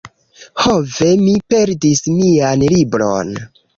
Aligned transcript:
Ho 0.61 0.71
ve! 0.93 1.09
Mi 1.25 1.35
perdis 1.55 2.01
mian 2.17 2.65
libron 2.73 3.33